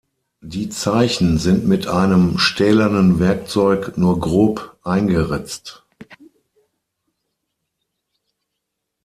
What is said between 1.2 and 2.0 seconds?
sind mit